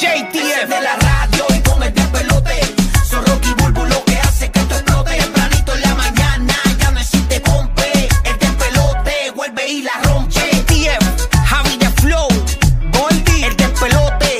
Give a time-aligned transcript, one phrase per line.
[0.00, 2.58] JTF de la radio y con el despelote.
[3.06, 5.14] Son Rocky Bulbo lo que hace que esto explote.
[5.14, 8.08] Tempranito en la mañana ya no existe compe.
[8.24, 10.40] El despelote vuelve y la rompe.
[10.40, 12.28] JTF, Javi de Flow,
[12.92, 14.38] Goldie, el despelote.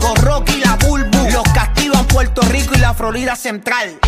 [0.00, 1.28] Con Rocky y la Bulbo.
[1.30, 3.98] Los castigan Puerto Rico y la Florida Central.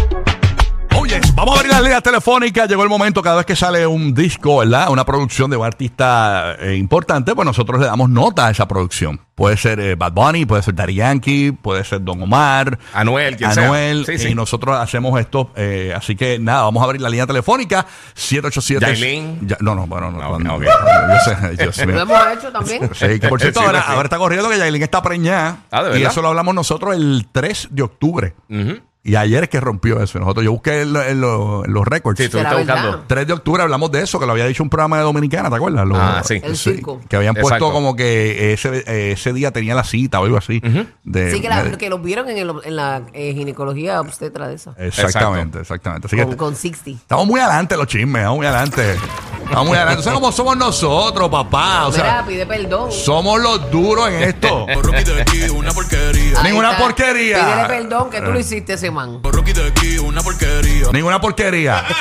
[1.00, 2.68] Oye, vamos a abrir las líneas telefónicas.
[2.68, 4.90] Llegó el momento, cada vez que sale un disco, ¿verdad?
[4.90, 9.20] Una producción de un artista eh, importante, pues nosotros le damos nota a esa producción.
[9.36, 13.52] Puede ser eh, Bad Bunny, puede ser Daddy Yankee, puede ser Don Omar, Anuel, quien
[13.52, 13.64] sea.
[13.66, 14.28] Anuel, Sí, sí.
[14.30, 15.52] y nosotros hacemos esto.
[15.54, 18.84] eh, así que nada, vamos a abrir la línea telefónica 787.
[19.00, 19.46] Yailin.
[19.46, 20.28] Ya- no, no, bueno, no.
[20.28, 20.62] Cuando- ok.
[21.08, 21.94] Yo sé, Dios mío.
[21.94, 22.90] Lo hemos hecho también.
[22.92, 23.86] Sí, que por cierto, Sí, ahora, sí.
[23.90, 25.58] ahora está corriendo que Yailin está preñada.
[25.70, 26.10] Ah, ¿de y verdad?
[26.10, 28.34] eso lo hablamos nosotros el 3 de octubre.
[28.50, 28.80] Ujú.
[29.04, 30.18] Y ayer es que rompió eso.
[30.18, 32.18] Nosotros, yo busqué en, lo- en lo- en los récords.
[32.18, 32.82] Sí, tú ¿Será estás verdad?
[32.84, 33.04] buscando.
[33.06, 35.56] 3 de octubre hablamos de eso, que lo había dicho un programa de Dominicana, ¿te
[35.56, 35.86] acuerdas?
[35.86, 36.40] Lo- Ah, sí.
[36.42, 37.00] El circo.
[37.08, 37.72] Que habían puesto Exacto.
[37.72, 40.60] como que ese, eh, ese día tenía la cita o algo así.
[41.04, 44.46] de, Sí, que, la- de- que los vieron en, el- en la eh, ginecología obstetra
[44.48, 44.74] de eso.
[44.76, 46.06] Exactamente, exactamente.
[46.08, 47.00] Así que Con, con 60.
[47.00, 48.96] estamos muy adelante los chismes, estamos muy adelante.
[49.44, 50.00] Estamos muy adelante.
[50.00, 51.86] O sea, como somos nosotros, papá.
[51.86, 52.92] O Mira, sea, pide perdón.
[52.92, 54.66] somos los duros en esto.
[54.66, 56.40] De una porquería.
[56.40, 57.38] Ahí ninguna porquería.
[57.38, 59.20] Pídele perdón que tú lo hiciste ese man.
[59.22, 60.90] Rocky de aquí, una porquería.
[60.92, 61.84] Ninguna porquería.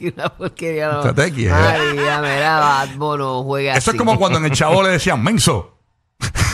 [0.00, 0.88] Una porquería.
[0.88, 1.14] No.
[1.14, 1.50] Te quiere.
[1.50, 5.78] María, mira, Bad Bono juega Eso es como cuando en el chavo le decían menso.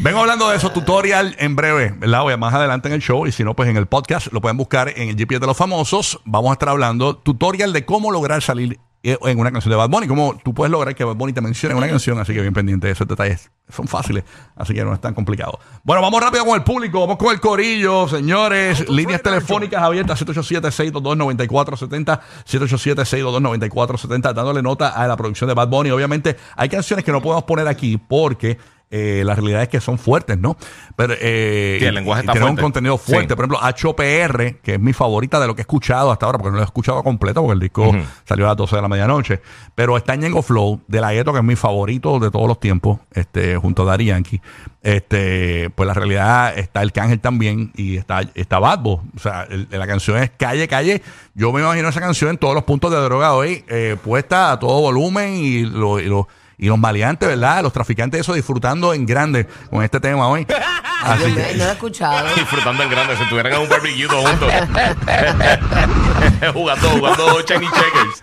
[0.00, 2.22] Vengo hablando de eso, tutorial en breve, ¿verdad?
[2.22, 4.40] Voy a más adelante en el show y si no, pues en el podcast lo
[4.40, 6.20] pueden buscar en el GPS de los famosos.
[6.24, 9.88] Vamos a estar hablando tutorial de cómo lograr salir eh, en una canción de Bad
[9.88, 12.40] Bunny, cómo tú puedes lograr que Bad Bunny te mencione en una canción, así que
[12.40, 13.50] bien pendiente de esos detalles.
[13.68, 15.58] Son fáciles, así que no es tan complicado.
[15.82, 18.88] Bueno, vamos rápido con el público, vamos con el corillo, señores.
[18.88, 25.90] Líneas telefónicas abiertas, 787-622-9470, 787-622-9470, dándole nota a la producción de Bad Bunny.
[25.90, 28.58] Obviamente, hay canciones que no podemos poner aquí porque
[28.92, 30.56] eh, la realidad es que son fuertes, ¿no?
[30.94, 33.30] Pero eh, Sí, el lenguaje está tiene un contenido fuerte.
[33.30, 33.34] Sí.
[33.36, 36.50] Por ejemplo, HOPR, que es mi favorita de lo que he escuchado hasta ahora, porque
[36.50, 37.90] no lo he escuchado completo, porque el disco
[38.24, 39.40] salió a las 12 de la medianoche.
[39.74, 42.98] Pero está Ñengo Flow, de la Gueto, que es mi favorito de todos los tiempos,
[43.12, 44.40] este, junto a Daddy Yankee.
[44.82, 48.84] Este, pues la realidad está el Cángel también y está, está Bad.
[48.86, 51.00] O sea, el- la canción es Calle, Calle.
[51.34, 54.58] Yo me imagino esa canción en todos los puntos de droga hoy, eh, puesta a
[54.58, 56.28] todo volumen y lo- y lo-
[56.62, 57.60] y los maleantes, ¿verdad?
[57.64, 60.46] Los traficantes, eso disfrutando en grande con este tema hoy.
[61.02, 62.28] Así Yo que- no lo he escuchado.
[62.36, 64.48] Disfrutando en grande, si estuvieran en un barbecue todos juntos.
[66.54, 68.22] jugando, jugando Chinese Checkers.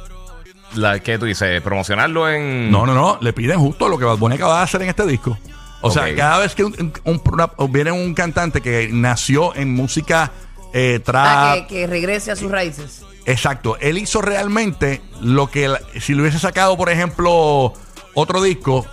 [0.74, 2.70] La que tú dices, promocionarlo en.
[2.70, 3.18] No, no, no.
[3.20, 5.38] Le piden justo lo que Bad Bunny acaba de hacer en este disco.
[5.82, 10.32] O sea, cada vez que un- un- una- viene un cantante que nació en música
[10.72, 11.26] eh, trap.
[11.28, 13.02] Ah, que, que regrese a sus raíces.
[13.26, 13.76] Exacto.
[13.80, 17.72] Él hizo realmente lo que si le hubiese sacado, por ejemplo,
[18.14, 18.84] otro disco,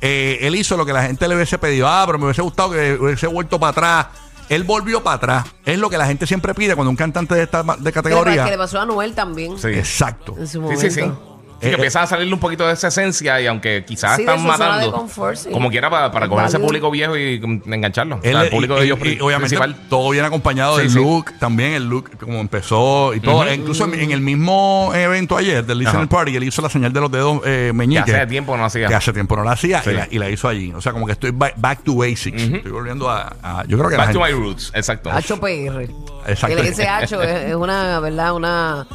[0.00, 1.88] eh, él hizo lo que la gente le hubiese pedido.
[1.88, 4.06] Ah, pero me hubiese gustado que hubiese vuelto para atrás.
[4.54, 5.46] Él volvió para atrás.
[5.64, 7.92] Es lo que la gente siempre pide cuando un cantante de esta de Que le,
[7.92, 8.44] categoría.
[8.44, 9.58] que le pasó a Noel también.
[9.58, 9.68] Sí.
[9.68, 10.34] Exacto.
[10.38, 10.80] En su momento.
[10.82, 11.00] sí, sí.
[11.00, 11.06] Sí,
[11.62, 14.32] que Eh, empieza a salirle un poquito de esa esencia y aunque quizás Sí, de
[14.32, 15.50] están su zona matando, confort, sí.
[15.50, 16.66] como quiera para, para coger ese válido.
[16.68, 18.16] público viejo y mm, engancharlo.
[18.16, 19.88] O Él- sea, el público y- de ellos y- pri- y obviamente principal.
[19.88, 20.96] todo viene acompañado Sí, del sí.
[20.98, 23.44] look, también el look como empezó y todo.
[23.46, 26.08] E incluso en, en el mismo evento ayer del Listening Ajá.
[26.10, 28.14] Party, él hizo la señal de los dedos eh, Que meñiques.
[28.14, 28.88] hace tiempo no hacía.
[28.88, 29.90] Que hace tiempo no la hacía Sí.
[29.90, 30.72] y, la, y la hizo allí.
[30.72, 32.42] O sea, como que estoy back, back to basics.
[32.42, 35.10] Estoy volviendo a, a- Yo creo que la Back to my gente- roots, exacto.
[35.10, 35.88] HPR.
[36.26, 36.58] Exacto.
[36.58, 38.34] El- Ese H es, es una, ¿verdad?
[38.34, 38.86] Una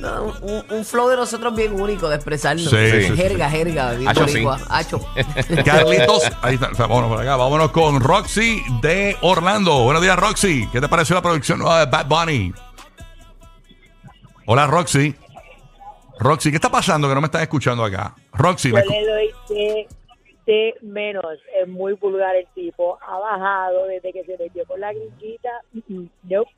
[0.00, 2.70] No, un, un flow de nosotros bien único de expresarnos.
[2.70, 3.16] Sí, sí, sí.
[3.16, 4.24] jerga, jerga, bien Hacho.
[4.70, 5.00] Hacho.
[5.64, 7.36] Carlitos, ahí está, o sea, vámonos por acá.
[7.36, 9.84] Vámonos con Roxy de Orlando.
[9.84, 10.66] Buenos días, Roxy.
[10.72, 12.52] ¿Qué te pareció la producción nueva de Bad Bunny?
[14.46, 15.14] Hola, Roxy.
[16.18, 18.14] Roxy, ¿qué está pasando que no me estás escuchando acá?
[18.32, 19.88] Roxy, me Yo le doy T,
[20.46, 21.24] T menos.
[21.60, 22.98] Es muy vulgar el tipo.
[23.06, 25.50] Ha bajado desde que se metió con la gringuita.
[25.72, 26.50] Mm, mm, Nope.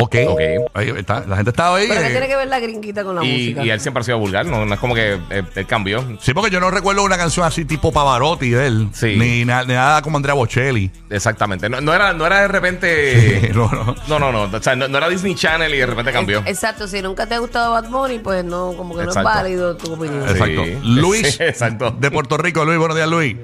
[0.00, 0.16] Ok.
[0.28, 0.40] Ok.
[0.74, 1.24] Ahí está.
[1.26, 1.86] La gente estaba ahí.
[1.88, 3.64] Pero ¿qué eh, tiene que ver la gringuita con la Y, música?
[3.64, 6.04] y él siempre ha sido vulgar, no, no es como que eh, él cambió.
[6.20, 8.88] Sí, porque yo no recuerdo una canción así tipo Pavarotti de él.
[8.92, 9.16] Sí.
[9.16, 10.90] Ni, na- ni nada como Andrea Bocelli.
[11.10, 11.68] Exactamente.
[11.68, 13.50] No, no era, no era de repente.
[13.54, 13.94] no, no.
[14.06, 14.56] No, no, no.
[14.56, 16.42] O sea, no, no era Disney Channel y de repente cambió.
[16.46, 19.28] Exacto, si nunca te ha gustado Bad Bunny, pues no, como que no Exacto.
[19.30, 20.24] es válido tu opinión.
[20.26, 20.30] Sí.
[20.32, 20.62] Exacto.
[20.84, 21.90] Luis Sí, exacto.
[21.90, 22.64] de Puerto Rico.
[22.64, 23.36] Luis, buenos días, Luis.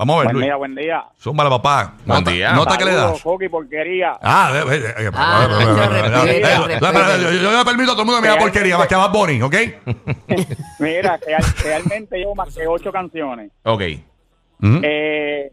[0.00, 0.46] Vamos a ver, Buen Luis.
[0.46, 1.04] día, buen día.
[1.20, 1.92] Zúmbala, papá.
[2.06, 2.52] Buen Nota- día.
[2.54, 3.00] Nota que le das.
[3.02, 4.12] Saludos, Coqui, porquería.
[4.22, 4.50] Ah,
[5.12, 5.48] Ah,
[7.42, 9.12] yo le permito a todo el mundo que me haga porquería, más que a Bad
[9.12, 9.54] Bunny, ¿ok?
[10.78, 13.50] Mira, real- realmente llevo más que ocho canciones.
[13.64, 13.82] Ok.
[14.62, 14.80] Ujú.
[14.82, 15.52] Eh,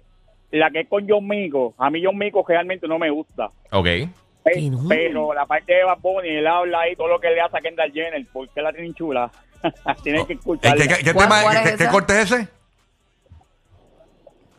[0.51, 1.73] la que es con John Mico.
[1.77, 3.47] A mí John Mico realmente no me gusta.
[3.71, 3.83] Ok.
[3.85, 4.87] Pe- ¿Qué no?
[4.87, 7.61] Pero la parte de Bad Bunny, él habla ahí todo lo que le hace a
[7.61, 9.29] Kendall Jenner, porque la tienen chula.
[10.03, 10.81] Tienes que Eh, escucharla.
[10.87, 12.47] ¿Qué, qué- qué ¿Cuál- tema, qué- corte es ese?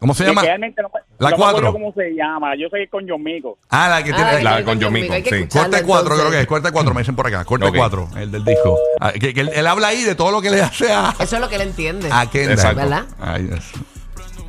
[0.01, 0.43] ¿Cómo se llama?
[0.43, 1.59] realmente no, La no me cuatro.
[1.69, 2.55] acuerdo cómo se llama.
[2.57, 3.59] Yo soy con John Mico.
[3.71, 4.43] Ah, la que Ah, tiene.
[4.45, 5.21] La con John Mico, sí.
[5.49, 6.19] Corte 4, entonces.
[6.19, 6.47] creo que es.
[6.47, 7.45] Corte 4, me dicen por acá.
[7.45, 7.77] Corte Ok.
[7.77, 8.79] 4, el del disco.
[9.01, 11.35] Ah, que, que él, él habla ahí de todo lo que le hace a, Eso
[11.37, 12.09] es lo que él entiende.
[12.13, 12.53] a Kendall.
[12.55, 12.77] Exacto.
[12.81, 13.05] ¿Verdad?
[13.21, 13.65] Ay, Dios.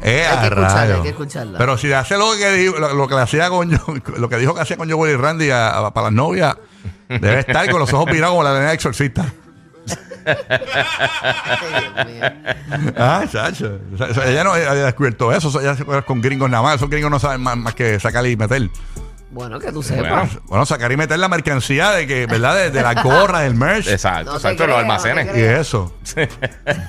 [0.02, 1.58] Eh, Hay que escucharla, hay que escucharla.
[1.58, 4.38] Pero si hace lo que dijo, lo, lo que le hacía con Joe- lo que
[4.38, 6.56] dijo que hacía con Joel y Randy a- a- para las novias,
[7.10, 9.26] debe estar con los ojos virados como la de exorcista.
[12.98, 13.80] Ah, chacho.
[13.94, 15.60] O sea, o sea, ella no había descubierto eso.
[15.60, 16.76] Ella se acuerda con gringos nada más.
[16.76, 18.70] Esos gringos no saben más, más que sacar y meter.
[19.32, 20.40] Bueno, que tú sepas.
[20.46, 22.56] Bueno, sacar y meter la mercancía de que, ¿verdad?
[22.56, 23.88] De, de la gorra, del merch.
[23.88, 24.66] Exacto, No exacto.
[24.66, 25.38] Los creas, no almacenes.
[25.38, 25.94] Y eso.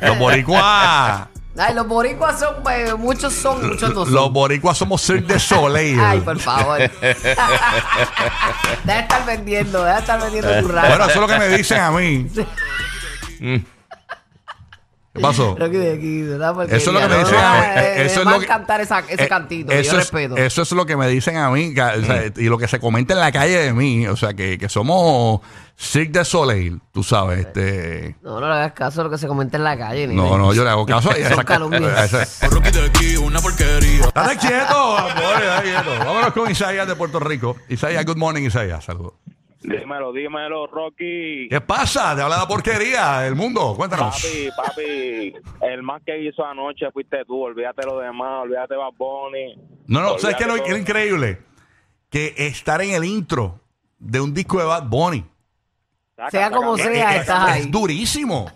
[0.03, 1.29] Los boricuas.
[1.59, 4.15] Ay, los boricuas son, eh, muchos son, muchos no son.
[4.15, 6.01] Los boricuas somos Cirque de Soleil.
[6.01, 6.79] Ay, por favor.
[7.01, 7.49] deja
[8.85, 10.89] de estar vendiendo, deja de estar vendiendo tu raza.
[10.89, 12.29] Bueno, eso es lo que me dicen a mí.
[13.41, 15.57] ¿Qué pasó?
[15.59, 16.21] Que de aquí,
[16.73, 17.67] Eso es lo que me no, dicen a mí.
[17.75, 19.73] eh, Eh, Eso me es van lo a que cantar esa- ese eh, cantito.
[19.73, 20.37] Eso yo es, respeto.
[20.37, 21.75] eso es lo que me dicen a mí.
[21.75, 24.07] que, o sea, y lo que se comenta en la calle de mí.
[24.07, 25.41] O sea, que, que somos
[25.77, 26.81] Cirque de Soleil.
[26.93, 27.41] Tú sabes.
[27.41, 30.07] este No, no le hagas caso a lo que se comenta en la calle.
[30.07, 31.11] ni No, no, yo le hago caso.
[31.11, 32.41] a esa- calumnias.
[32.49, 34.03] Rocky de aquí, una porquería.
[34.05, 35.91] Estate quieto, amor, quieto.
[36.05, 37.57] Vámonos con Isaías de Puerto Rico.
[37.69, 38.85] Isaías, good morning, Isaías.
[38.85, 39.15] Saludos.
[39.63, 41.49] Dímelo, dímelo, Rocky.
[41.49, 42.17] ¿Qué pasa?
[42.17, 43.75] Te habla la porquería del mundo.
[43.77, 44.15] Cuéntanos.
[44.15, 47.43] Papi, papi, el más que hizo anoche fuiste tú.
[47.43, 49.55] Olvídate lo demás, olvídate Bad Bunny.
[49.87, 51.43] No, no, ¿sabes qué es lo increíble?
[52.09, 53.61] Que estar en el intro
[53.99, 55.25] de un disco de Bad Bunny
[56.17, 57.61] Saca, Sea como saca, sea, es, estás ahí.
[57.63, 58.51] es durísimo.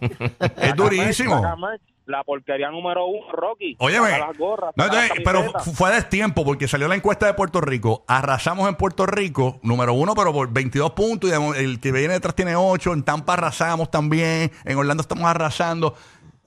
[0.57, 1.43] es durísimo.
[1.43, 1.57] saca,
[2.07, 3.77] La porquería número uno, Rocky.
[3.81, 7.63] Saca las gorras, no, entonces, pero fue a destiempo porque salió la encuesta de Puerto
[7.63, 8.05] Rico.
[8.07, 11.31] Arrasamos en Puerto Rico, número uno, pero por 22 puntos.
[11.31, 12.93] Y el que viene detrás tiene 8.
[12.93, 14.53] En Tampa arrasamos también.
[14.65, 15.95] En Orlando estamos arrasando.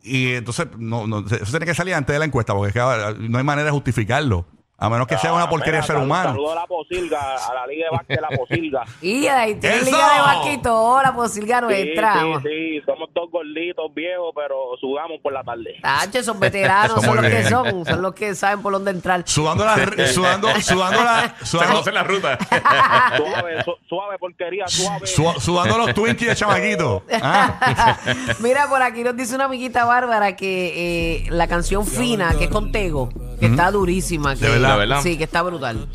[0.04, 2.80] Y entonces, no, no, eso tiene que salir antes de la encuesta porque es que
[2.80, 4.45] ahora no hay manera de justificarlo.
[4.79, 6.29] A menos que sea una Ah, porquería mira, ser humano.
[6.29, 8.83] Saludo a la posilga, a la Liga de Básquet, la posilga.
[9.01, 12.13] Y ahí tiene liga de vaquito, la posilga Sí, nuestra.
[12.13, 15.77] sí, sí, somos dos gorditos viejos, pero sudamos por la tarde.
[15.81, 19.24] Tacho, esos veteranos son los que son, son los que saben por dónde entrar.
[19.25, 19.75] Sudando la,
[20.13, 22.38] sudando, sudando la, Se sudando, conocen la ruta.
[23.17, 25.07] Suave, su- suave porquería, suave.
[25.07, 27.03] su- sudando los Twinkies de chamaquito.
[27.22, 27.98] Ah,
[28.39, 32.50] Mira, por aquí nos dice una amiguita bárbara que eh, la canción Fina, que es
[32.51, 34.36] con Tego, que está durísima.
[34.36, 34.72] Que, ¿De verdad?
[34.74, 35.01] ¿De verdad?
[35.01, 35.88] Sí, que está brutal.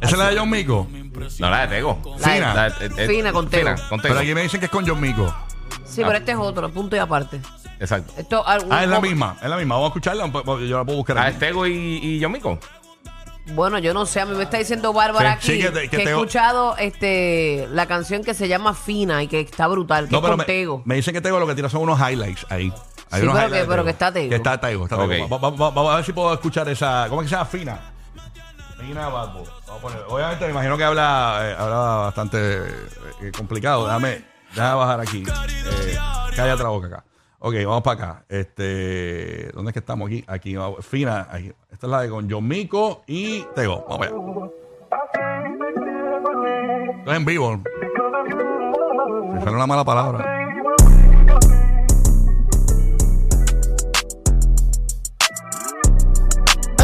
[0.00, 0.86] Esa es la de John Mico.
[1.38, 1.98] No, la de Tego.
[2.18, 2.54] La de- Fina.
[2.54, 3.74] La de- eh, Fina con Tego.
[3.74, 4.14] Fina, con Tego.
[4.14, 5.34] Pero aquí me dicen que es con John Mico.
[5.84, 7.40] Sí, pero este es otro, punto y aparte.
[7.80, 8.12] Exacto.
[8.18, 9.74] Esto, algún- Ah, es la misma, es la misma.
[9.76, 10.26] Vamos a escucharla.
[10.66, 11.32] Yo la puedo buscar Ah, aquí.
[11.34, 12.58] es Tego y, y John Mico.
[13.54, 15.88] Bueno, yo no sé, a mí me está diciendo Bárbara Sí, aquí sí, que que,
[15.88, 20.06] te- que he escuchado este la canción que se llama Fina y que está brutal,
[20.06, 20.82] que No, es pero con me, Tego.
[20.84, 22.72] me dicen que Tego lo que tira son unos highlights ahí.
[23.10, 24.28] Hay Sí, unos pero que- de pero que está Tego.
[24.30, 24.84] Que está Tego.
[24.84, 25.24] Está Tego.
[25.26, 25.32] Ok.
[25.32, 27.06] Va- va- va- Vamos a ver si puedo escuchar esa.
[27.08, 27.46] ¿Cómo es que se llama?
[27.46, 27.80] Fina.
[28.78, 29.44] Fina Bad Boy.
[29.66, 30.00] Vamos a poner.
[30.08, 32.38] Obviamente me imagino que habla, eh, habla bastante
[33.20, 33.86] eh, complicado.
[33.86, 35.22] Déjame, déjame bajar aquí.
[35.22, 35.96] Eh,
[36.34, 37.04] cállate la boca acá.
[37.38, 38.24] Ok, vamos para acá.
[38.28, 40.24] Este, ¿Dónde es que estamos aquí?
[40.26, 40.84] Aquí, vamos.
[40.84, 41.28] Fina.
[41.30, 41.52] Aquí.
[41.70, 43.84] Esta es la de con John Mico y Tego.
[43.88, 44.16] Vamos allá.
[46.98, 47.56] Esto es en vivo.
[49.32, 50.45] Me sale una mala palabra.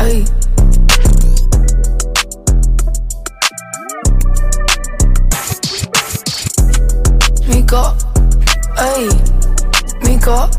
[0.03, 0.25] Ay.
[7.47, 7.97] Mico,
[8.77, 9.09] ay.
[10.03, 10.51] Mico,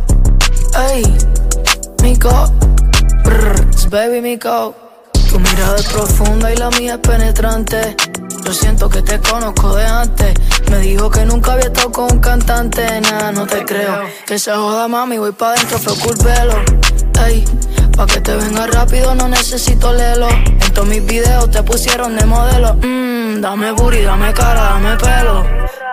[0.76, 1.04] ay.
[2.02, 2.30] Mico,
[3.26, 4.74] brr, baby Mico.
[5.30, 7.98] Tu mirada es profunda y la mía es penetrante.
[8.46, 10.34] Yo siento que te conozco de antes.
[10.72, 13.02] Me dijo que nunca había estado con un cantante.
[13.02, 14.04] Nada, no te creo.
[14.26, 16.56] Que se joda, mami, voy pa' dentro, fue culpelo.
[17.26, 17.44] Ey
[17.96, 20.30] pa' que te venga rápido, no necesito lelo.
[20.30, 22.76] En todos mis videos te pusieron de modelo.
[22.76, 25.46] Mmm, dame booty, dame cara, dame pelo.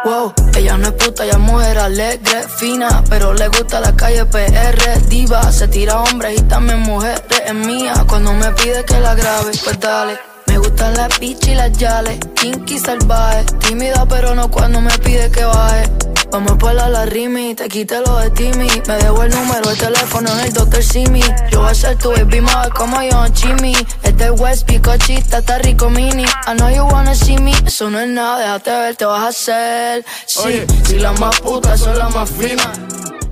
[0.04, 4.24] Wow, ella no es puta, ella es mujer alegre, fina, pero le gusta la calle
[4.24, 9.14] PR, diva, se tira hombres y también mujeres, es mía, cuando me pide que la
[9.14, 10.18] grabe, pues dale.
[10.46, 15.30] Me gustan las bitch y las yales, kinky salvaje, tímida pero no cuando me pide
[15.30, 15.84] que baje.
[16.32, 18.68] Vamos por la la rimi, te quite lo de Timmy.
[18.86, 20.82] Me debo el número de teléfono en el Dr.
[20.82, 21.22] Simi.
[21.50, 23.74] Yo voy a ser tu baby mother como yo, Jimmy.
[24.04, 26.22] Este es West Picochita, está rico mini.
[26.22, 27.52] I know you wanna see me.
[27.66, 30.04] Eso no es nada, déjate ver, te vas a hacer.
[30.26, 32.80] Sí, si las más putas son las más finas.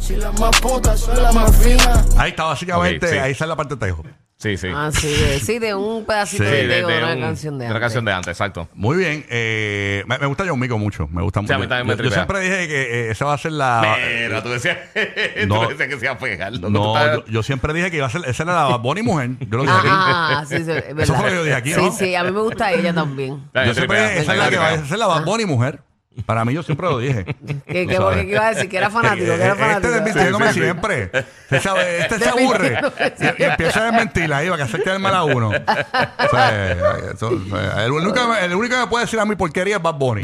[0.01, 2.05] Si las más putas son las más finas.
[2.17, 3.19] Ahí está, básicamente, sí.
[3.19, 4.03] ahí sale la parte de Tejo.
[4.41, 4.69] Sí, sí.
[4.73, 7.59] Ah, sí, de, sí, de un pedacito Sí, de, de, de de una un- canción
[7.59, 7.81] de de una antes.
[7.81, 8.69] canción de antes, exacto.
[8.75, 9.27] Muy bien.
[9.29, 11.09] Eh, me, me gusta John Mico mucho.
[11.09, 11.55] Me gusta mucho.
[11.55, 12.15] a mí también me yo, yo tripea.
[12.19, 13.97] siempre dije que eh, esa va a ser la.
[13.99, 14.79] Pero tú decías,
[15.49, 15.63] No.
[15.63, 16.53] tú decías que se iba a pegar.
[16.53, 18.23] No, tú yo, yo siempre dije que iba a ser.
[18.27, 19.31] Esa era la Bonnie mujer.
[19.41, 19.89] Yo lo dije aquí.
[19.91, 21.05] Ah, sí, sí, es verdad.
[21.07, 21.91] Fue lo que yo dije aquí, Sí, ¿no?
[21.93, 23.43] sí, a mí me gusta ella también.
[23.67, 25.81] Yo siempre dije, esa es la que va a ser la Bad Bunny mujer.
[26.27, 27.25] Para mí, yo siempre lo dije.
[27.67, 29.93] Porque iba a decir que era fanático, que era Este fanático.
[29.93, 30.65] desmintiéndome Sí, sí, sí.
[30.65, 31.03] siempre.
[31.13, 32.81] Este, sabe- este se aburre.
[33.39, 35.49] Y, y empieza a desmentir ahí para que acepte el mal a uno.
[35.51, 36.73] O sea,
[37.13, 39.83] eso- o sea, el, único, el único que me puede decir a mi porquería es
[39.83, 40.23] Bad Bunny.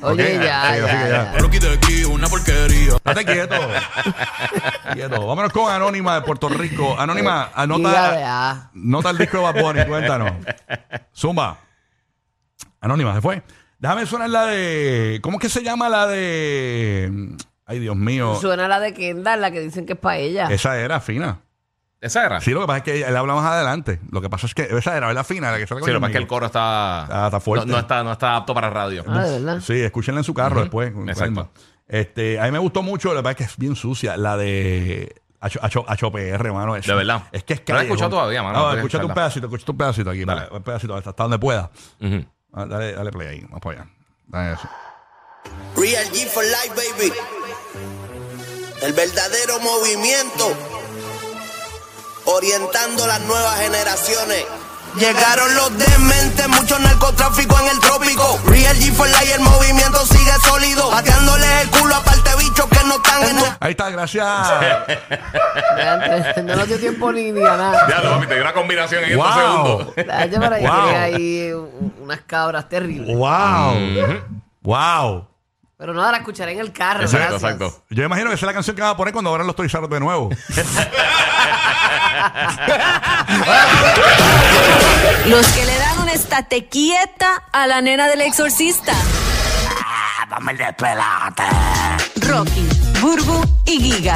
[0.00, 1.32] Oye, Ok, ya, sí, así ya, que ya.
[1.38, 2.92] Rocky de aquí, una porquería.
[2.96, 3.56] Estate quieto.
[4.94, 5.26] quieto.
[5.26, 6.98] Vámonos con Anónima de Puerto Rico.
[6.98, 8.70] Anónima, anota, A.
[8.74, 9.84] nota el disco de Bad Bunny.
[9.84, 10.32] Cuéntanos.
[11.14, 11.58] Zumba.
[12.80, 13.42] Anónima, se fue.
[13.86, 15.20] Déjame sonar la de.
[15.22, 17.36] ¿Cómo es que se llama la de.
[17.66, 18.34] Ay, Dios mío.
[18.40, 20.48] Suena la de Kendall, la que dicen que es para ella.
[20.50, 21.38] Esa era fina.
[22.00, 22.40] Esa era.
[22.40, 24.00] Sí, lo que pasa es que él habla más adelante.
[24.10, 25.98] Lo que pasa es que esa era la fina, la que sale con Sí, lo
[25.98, 27.64] que pasa es que el coro está, Ah, está fuerte.
[27.66, 29.04] No, no está, no está apto para radio.
[29.06, 29.60] Ah, de verdad.
[29.60, 30.92] Sí, escúchenla en su carro después.
[31.06, 31.48] Exacto.
[31.86, 35.14] Este, a mí me gustó mucho, la verdad es que es bien sucia, la de
[35.40, 36.74] H- H- HOPR, mano.
[36.74, 37.22] Es, De verdad.
[37.30, 37.96] Es que es No la he callejón.
[37.98, 39.14] escuchado todavía, mano, No, tengo que escúchate un escucharla.
[39.14, 40.24] pedacito, escúchate un pedacito aquí.
[40.24, 40.40] Dale.
[40.42, 41.70] para- Un pedacito, hasta hasta donde pueda.
[42.00, 42.24] Ujú.
[42.56, 43.90] Ah, Dale, dale play ahí, vamos para allá.
[44.28, 44.68] Dale eso.
[45.76, 47.12] Real G for Life, baby.
[48.80, 50.56] El verdadero movimiento.
[52.24, 54.44] Orientando las nuevas generaciones.
[54.98, 58.40] Llegaron los dementes, mucho narcotráfico en el trópico.
[58.46, 60.90] Real G for Life, el movimiento sigue sólido.
[60.90, 64.26] Pateándoles el culo a parte bichos que no están en Ahí está, gracias.
[66.44, 67.86] No nos dio tiempo ni, ni a nada.
[67.88, 69.94] Ya, lo papi, te dio una combinación en estos segundos.
[70.30, 70.84] Yo por ahí Wow.
[70.86, 71.52] tenía ahí
[72.00, 73.16] unas cabras terribles.
[73.16, 73.74] wow.
[74.62, 75.28] Wow.
[75.78, 77.02] Pero nada, la escucharé en el carro.
[77.02, 77.52] Exacto, gracias.
[77.52, 77.84] exacto.
[77.90, 79.74] Yo imagino que esa es la canción que van a poner cuando abran los Toys
[79.74, 80.30] R Us de nuevo.
[85.26, 88.92] Los que le dan una estate quieta a la nena del exorcista.
[90.30, 91.42] Dame el despelote.
[92.26, 92.68] Rocky,
[93.00, 94.14] Burbu y Giga.